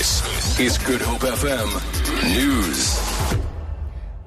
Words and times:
This 0.00 0.58
is 0.58 0.78
Good 0.78 1.02
Hope 1.02 1.20
FM 1.20 1.68
News. 2.34 2.98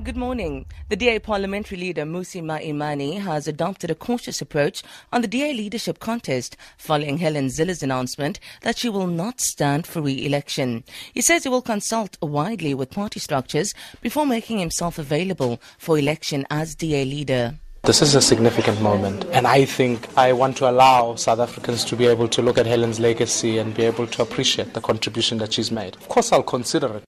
Good 0.03 0.15
morning. 0.15 0.67
The 0.89 0.95
DA 0.95 1.17
parliamentary 1.17 1.79
leader 1.79 2.03
Mmusi 2.03 2.43
Maimane 2.43 3.19
has 3.19 3.47
adopted 3.47 3.89
a 3.89 3.95
cautious 3.95 4.39
approach 4.39 4.83
on 5.11 5.23
the 5.23 5.27
DA 5.27 5.51
leadership 5.51 5.97
contest 5.97 6.57
following 6.77 7.17
Helen 7.17 7.49
Zille's 7.49 7.81
announcement 7.81 8.39
that 8.61 8.77
she 8.77 8.87
will 8.87 9.07
not 9.07 9.41
stand 9.41 9.87
for 9.87 10.03
re-election. 10.03 10.83
He 11.11 11.21
says 11.21 11.41
he 11.41 11.49
will 11.49 11.63
consult 11.63 12.19
widely 12.21 12.75
with 12.75 12.91
party 12.91 13.19
structures 13.19 13.73
before 13.99 14.27
making 14.27 14.59
himself 14.59 14.99
available 14.99 15.59
for 15.79 15.97
election 15.97 16.45
as 16.51 16.75
DA 16.75 17.03
leader. 17.03 17.57
This 17.85 18.01
is 18.01 18.15
a 18.15 18.21
significant 18.21 18.79
moment, 18.79 19.25
and 19.33 19.45
I 19.45 19.65
think 19.65 20.07
I 20.17 20.31
want 20.31 20.55
to 20.55 20.69
allow 20.69 21.15
South 21.15 21.39
Africans 21.39 21.83
to 21.83 21.97
be 21.97 22.05
able 22.05 22.29
to 22.29 22.41
look 22.41 22.57
at 22.57 22.65
Helen's 22.65 22.97
legacy 22.97 23.57
and 23.57 23.75
be 23.75 23.83
able 23.83 24.07
to 24.07 24.21
appreciate 24.21 24.73
the 24.73 24.79
contribution 24.79 25.37
that 25.39 25.51
she's 25.51 25.69
made. 25.69 25.97
Of 25.97 26.07
course, 26.07 26.31
I'll 26.31 26.43
consider 26.43 26.95
it. 26.95 27.03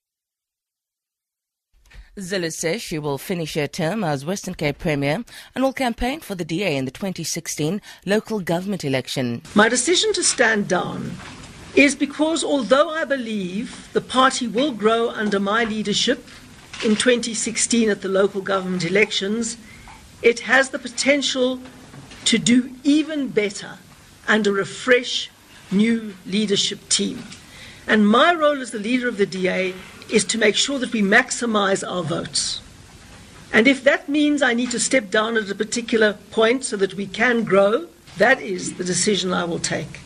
Zille 2.19 2.51
says 2.51 2.81
she 2.81 2.99
will 2.99 3.17
finish 3.17 3.53
her 3.53 3.67
term 3.67 4.03
as 4.03 4.25
Western 4.25 4.53
Cape 4.53 4.77
Premier 4.77 5.23
and 5.55 5.63
will 5.63 5.71
campaign 5.71 6.19
for 6.19 6.35
the 6.35 6.43
DA 6.43 6.75
in 6.75 6.83
the 6.83 6.91
2016 6.91 7.81
local 8.05 8.41
government 8.41 8.83
election. 8.83 9.43
My 9.55 9.69
decision 9.69 10.11
to 10.11 10.23
stand 10.25 10.67
down 10.67 11.15
is 11.77 11.95
because 11.95 12.43
although 12.43 12.89
I 12.89 13.05
believe 13.05 13.87
the 13.93 14.01
party 14.01 14.45
will 14.45 14.73
grow 14.73 15.09
under 15.09 15.39
my 15.39 15.63
leadership 15.63 16.27
in 16.83 16.97
2016 16.97 17.89
at 17.89 18.01
the 18.01 18.09
local 18.09 18.41
government 18.41 18.83
elections, 18.83 19.55
it 20.25 20.39
has 20.39 20.69
the 20.69 20.79
potential 20.79 21.59
to 22.25 22.39
do 22.39 22.71
even 22.83 23.27
better 23.27 23.77
under 24.27 24.59
a 24.59 24.65
fresh 24.65 25.29
new 25.71 26.15
leadership 26.25 26.79
team. 26.89 27.23
And 27.87 28.09
my 28.09 28.33
role 28.33 28.59
as 28.59 28.71
the 28.71 28.79
leader 28.79 29.07
of 29.07 29.17
the 29.17 29.27
DA 29.27 29.75
is 30.09 30.25
to 30.25 30.39
make 30.39 30.55
sure 30.55 30.79
that 30.79 30.91
we 30.91 31.03
maximize 31.03 31.87
our 31.87 32.01
votes. 32.01 32.59
And 33.53 33.67
if 33.67 33.83
that 33.83 34.09
means 34.09 34.41
I 34.41 34.55
need 34.55 34.71
to 34.71 34.79
step 34.79 35.11
down 35.11 35.37
at 35.37 35.51
a 35.51 35.55
particular 35.55 36.13
point 36.31 36.65
so 36.65 36.75
that 36.77 36.95
we 36.95 37.05
can 37.05 37.43
grow, 37.43 37.85
that 38.17 38.41
is 38.41 38.77
the 38.77 38.83
decision 38.83 39.31
I 39.31 39.45
will 39.45 39.59
take. 39.59 39.99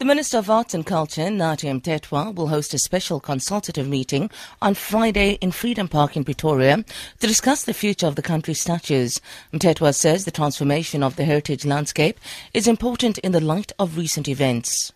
The 0.00 0.06
Minister 0.06 0.38
of 0.38 0.48
Arts 0.48 0.72
and 0.72 0.86
Culture, 0.86 1.26
Nathi 1.26 1.68
Mthethwa, 1.78 2.34
will 2.34 2.48
host 2.48 2.72
a 2.72 2.78
special 2.78 3.20
consultative 3.20 3.86
meeting 3.86 4.30
on 4.62 4.72
Friday 4.72 5.32
in 5.42 5.52
Freedom 5.52 5.88
Park 5.88 6.16
in 6.16 6.24
Pretoria 6.24 6.82
to 7.18 7.26
discuss 7.26 7.64
the 7.64 7.74
future 7.74 8.06
of 8.06 8.16
the 8.16 8.22
country's 8.22 8.62
statues. 8.62 9.20
Mthethwa 9.52 9.94
says 9.94 10.24
the 10.24 10.30
transformation 10.30 11.02
of 11.02 11.16
the 11.16 11.26
heritage 11.26 11.66
landscape 11.66 12.18
is 12.54 12.66
important 12.66 13.18
in 13.18 13.32
the 13.32 13.42
light 13.42 13.72
of 13.78 13.98
recent 13.98 14.26
events. 14.26 14.90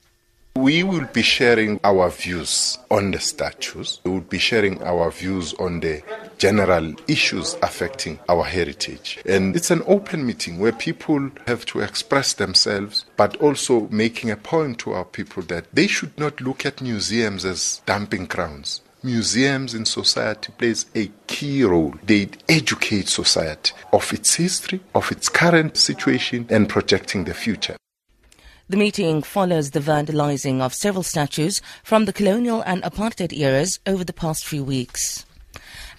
We 0.57 0.85
will 0.85 1.07
be 1.13 1.23
sharing 1.23 1.81
our 1.83 2.09
views 2.11 2.79
on 2.89 3.11
the 3.11 3.19
statues. 3.19 4.01
We 4.05 4.13
will 4.13 4.21
be 4.21 4.39
sharing 4.39 4.81
our 4.85 5.11
views 5.11 5.53
on 5.55 5.81
the 5.81 6.01
general 6.39 6.95
issues 7.09 7.57
affecting 7.61 8.21
our 8.29 8.45
heritage. 8.45 9.19
And 9.27 9.57
it's 9.57 9.73
an 9.73 9.83
open 9.87 10.25
meeting 10.25 10.61
where 10.61 10.71
people 10.71 11.31
have 11.49 11.67
to 11.67 11.81
express 11.81 12.35
themselves, 12.35 13.05
but 13.17 13.37
also 13.39 13.89
making 13.91 14.31
a 14.31 14.37
point 14.37 14.79
to 14.81 14.93
our 14.93 15.05
people 15.05 15.43
that 15.45 15.67
they 15.73 15.89
should 15.89 16.17
not 16.17 16.41
look 16.41 16.65
at 16.65 16.81
museums 16.81 17.45
as 17.45 17.83
dumping 17.85 18.27
grounds. 18.27 18.81
Museums 19.03 19.75
in 19.75 19.85
society 19.85 20.53
plays 20.57 20.87
a 20.95 21.11
key 21.27 21.65
role. 21.65 21.95
They 22.05 22.31
educate 22.49 23.09
society 23.09 23.73
of 23.93 24.13
its 24.13 24.37
history, 24.37 24.81
of 24.95 25.11
its 25.11 25.29
current 25.29 25.77
situation, 25.77 26.47
and 26.49 26.69
projecting 26.69 27.25
the 27.25 27.35
future. 27.35 27.77
The 28.67 28.79
meeting 28.79 29.23
follows 29.23 29.73
the 29.73 29.81
vandalizing 29.81 30.63
of 30.63 30.73
several 30.73 31.03
statues 31.03 31.61
from 31.83 32.07
the 32.07 32.15
colonial 32.15 32.63
and 32.63 32.83
apartheid 32.83 33.37
eras 33.37 33.79
over 33.87 34.05
the 34.05 34.15
past 34.15 34.47
few 34.47 34.65
weeks. 34.65 35.27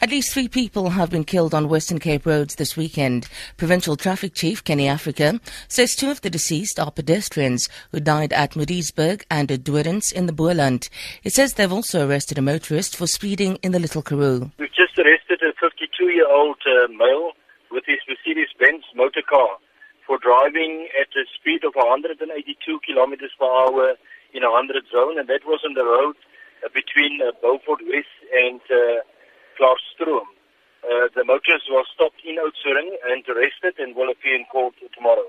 At 0.02 0.09
least 0.09 0.33
three 0.33 0.47
people 0.47 0.89
have 0.89 1.11
been 1.11 1.25
killed 1.25 1.53
on 1.53 1.69
Western 1.69 1.99
Cape 1.99 2.25
roads 2.25 2.55
this 2.55 2.75
weekend. 2.75 3.27
Provincial 3.55 3.95
Traffic 3.95 4.34
Chief 4.34 4.63
Kenny 4.63 4.88
Africa 4.88 5.39
says 5.67 5.95
two 5.95 6.09
of 6.09 6.22
the 6.22 6.29
deceased 6.31 6.79
are 6.79 6.89
pedestrians 6.89 7.69
who 7.91 8.00
died 8.00 8.34
at 8.34 8.56
Maritzburg 8.56 9.23
and 9.29 9.63
Dorrance 9.63 10.12
in 10.12 10.25
the 10.25 10.34
Boland. 10.34 10.89
He 11.22 11.29
says 11.29 11.53
they've 11.53 11.72
also 11.72 12.07
arrested 12.07 12.39
a 12.39 12.41
motorist 12.41 12.95
for 12.95 13.06
speeding 13.06 13.57
in 13.62 13.73
the 13.73 13.79
Little 13.79 14.01
Karoo. 14.01 14.51
We've 14.57 14.73
just 14.73 14.97
arrested 14.97 15.39
a 15.44 15.53
52-year-old 15.63 16.57
uh, 16.66 16.88
male 16.88 17.34
with 17.69 17.84
his 17.85 18.00
Mercedes-Benz 18.09 18.85
motor 18.95 19.22
car 19.29 19.59
for 20.05 20.17
driving 20.21 20.88
at 21.01 21.09
a 21.17 21.25
speed 21.33 21.66
of 21.66 21.73
182 21.75 22.21
kilometers 22.85 23.31
per 23.38 23.45
hour 23.45 23.97
in 24.33 24.43
a 24.43 24.51
100 24.51 24.85
zone, 24.93 25.19
and 25.19 25.27
that 25.27 25.45
was 25.45 25.61
on 25.66 25.73
the 25.73 25.83
road 25.83 26.16
uh, 26.63 26.69
between 26.73 27.21
uh, 27.21 27.31
Beaufort 27.41 27.81
West 27.89 28.15
and 28.33 28.61
uh. 28.69 29.01
Uh, 30.85 31.07
the 31.15 31.23
motorist 31.25 31.65
was 31.71 31.88
stopped 31.95 32.21
in 32.27 32.35
Oudtshoorn 32.38 32.94
and 33.09 33.23
arrested 33.25 33.73
and 33.79 33.95
will 33.95 34.11
appear 34.11 34.35
in 34.35 34.45
court 34.51 34.75
tomorrow. 34.94 35.25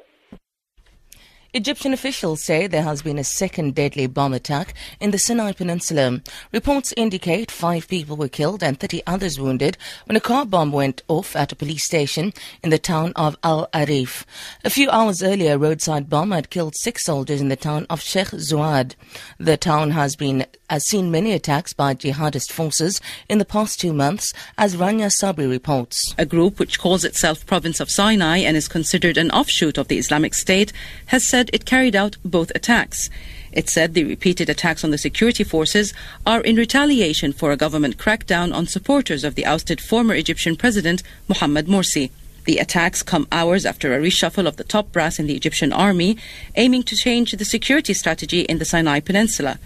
Egyptian 1.56 1.94
officials 1.94 2.42
say 2.42 2.66
there 2.66 2.82
has 2.82 3.00
been 3.00 3.18
a 3.18 3.24
second 3.24 3.74
deadly 3.74 4.06
bomb 4.06 4.34
attack 4.34 4.74
in 5.00 5.10
the 5.10 5.18
Sinai 5.18 5.52
Peninsula. 5.52 6.20
Reports 6.52 6.92
indicate 6.98 7.50
five 7.50 7.88
people 7.88 8.14
were 8.14 8.28
killed 8.28 8.62
and 8.62 8.78
30 8.78 9.02
others 9.06 9.40
wounded 9.40 9.78
when 10.04 10.16
a 10.16 10.20
car 10.20 10.44
bomb 10.44 10.70
went 10.70 11.02
off 11.08 11.34
at 11.34 11.52
a 11.52 11.56
police 11.56 11.86
station 11.86 12.34
in 12.62 12.68
the 12.68 12.78
town 12.78 13.14
of 13.16 13.38
Al 13.42 13.70
Arish. 13.72 14.26
A 14.64 14.70
few 14.70 14.90
hours 14.90 15.22
earlier, 15.22 15.54
a 15.54 15.58
roadside 15.58 16.10
bomb 16.10 16.30
had 16.30 16.50
killed 16.50 16.76
six 16.76 17.06
soldiers 17.06 17.40
in 17.40 17.48
the 17.48 17.56
town 17.56 17.86
of 17.88 18.02
Sheikh 18.02 18.32
Zuweid. 18.32 18.94
The 19.38 19.56
town 19.56 19.92
has 19.92 20.14
been 20.14 20.44
has 20.68 20.86
seen 20.86 21.10
many 21.10 21.32
attacks 21.32 21.72
by 21.72 21.94
jihadist 21.94 22.50
forces 22.52 23.00
in 23.28 23.38
the 23.38 23.44
past 23.44 23.80
two 23.80 23.92
months, 23.92 24.32
as 24.58 24.76
Rania 24.76 25.10
Sabri 25.10 25.48
reports. 25.48 26.14
A 26.18 26.26
group 26.26 26.58
which 26.58 26.78
calls 26.78 27.04
itself 27.04 27.46
Province 27.46 27.80
of 27.80 27.90
Sinai 27.90 28.38
and 28.38 28.56
is 28.56 28.68
considered 28.68 29.16
an 29.16 29.30
offshoot 29.30 29.78
of 29.78 29.88
the 29.88 29.98
Islamic 29.98 30.34
State 30.34 30.72
has 31.06 31.26
said 31.26 31.50
it 31.52 31.64
carried 31.64 31.94
out 31.94 32.16
both 32.24 32.50
attacks. 32.54 33.08
It 33.52 33.68
said 33.70 33.94
the 33.94 34.04
repeated 34.04 34.50
attacks 34.50 34.84
on 34.84 34.90
the 34.90 34.98
security 34.98 35.44
forces 35.44 35.94
are 36.26 36.42
in 36.42 36.56
retaliation 36.56 37.32
for 37.32 37.52
a 37.52 37.56
government 37.56 37.96
crackdown 37.96 38.54
on 38.54 38.66
supporters 38.66 39.24
of 39.24 39.34
the 39.34 39.46
ousted 39.46 39.80
former 39.80 40.14
Egyptian 40.14 40.56
president 40.56 41.02
Mohamed 41.28 41.66
Morsi. 41.66 42.10
The 42.44 42.58
attacks 42.58 43.02
come 43.02 43.26
hours 43.32 43.66
after 43.66 43.94
a 43.94 44.00
reshuffle 44.00 44.46
of 44.46 44.56
the 44.56 44.64
top 44.64 44.92
brass 44.92 45.18
in 45.18 45.26
the 45.26 45.34
Egyptian 45.34 45.72
army, 45.72 46.16
aiming 46.54 46.84
to 46.84 46.96
change 46.96 47.32
the 47.32 47.44
security 47.44 47.94
strategy 47.94 48.42
in 48.42 48.58
the 48.58 48.64
Sinai 48.64 49.00
Peninsula. 49.00 49.58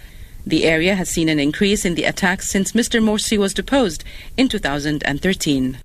The 0.46 0.64
area 0.64 0.94
has 0.94 1.10
seen 1.10 1.28
an 1.28 1.38
increase 1.38 1.84
in 1.84 1.94
the 1.94 2.04
attacks 2.04 2.50
since 2.50 2.72
Mr. 2.72 3.02
Morsi 3.02 3.38
was 3.38 3.54
deposed 3.54 4.04
in 4.36 4.48
2013. 4.48 5.78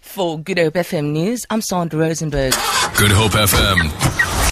For 0.00 0.38
Good 0.38 0.58
Hope 0.58 0.74
FM 0.74 1.12
News, 1.12 1.46
I'm 1.48 1.62
Sandra 1.62 2.00
Rosenberg. 2.00 2.52
Good 2.96 3.12
Hope 3.12 3.32
FM 3.32 4.21